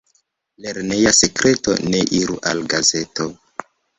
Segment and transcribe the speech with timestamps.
[0.65, 3.31] Lerneja sekreto ne iru al gazeto.